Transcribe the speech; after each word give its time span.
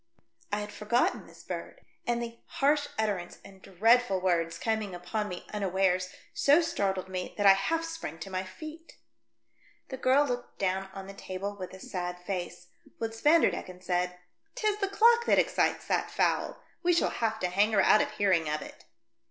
I 0.51 0.61
had 0.61 0.71
forgotten 0.71 1.27
this 1.27 1.43
bird, 1.43 1.79
and 2.07 2.23
the 2.23 2.39
harsh 2.47 2.87
utterance 2.97 3.37
and 3.45 3.61
dreadful 3.61 4.19
words 4.19 4.57
coming 4.57 4.95
upon 4.95 5.29
me 5.29 5.45
unawares 5.53 6.09
so 6.33 6.59
starded 6.59 7.07
me 7.07 7.35
that 7.37 7.45
I 7.45 7.53
half 7.53 7.83
sprang 7.85 8.17
to 8.21 8.31
my 8.31 8.41
feet. 8.43 8.93
I 8.93 8.93
AM 8.93 8.95
SHOWN 8.95 8.95
A 8.95 9.17
PRESENT 9.29 9.45
FOR 9.45 9.61
MARGARETIIA. 9.61 9.77
T 9.77 9.77
I9 9.77 9.89
The 9.89 10.03
girl 10.03 10.23
looked 10.25 10.59
down 10.59 10.89
on 10.95 11.05
the 11.05 11.13
table 11.21 11.55
with 11.55 11.73
a 11.75 11.79
sad 11.79 12.17
face, 12.19 12.67
whilst 12.99 13.23
Vanderdecken 13.23 13.81
said, 13.83 14.17
"'Tis 14.55 14.79
the 14.79 14.87
clock 14.87 15.25
that 15.27 15.37
excites 15.37 15.85
that 15.85 16.09
fowl; 16.09 16.63
we 16.81 16.93
shall 16.93 17.11
have 17.11 17.39
to 17.39 17.49
hang 17.49 17.71
her 17.73 17.81
out 17.83 18.01
of 18.01 18.09
hearing 18.09 18.49
of 18.49 18.63
it." 18.63 18.85